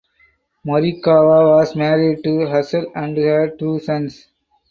[0.65, 4.29] Morikawa was married to Hazel and had two sons.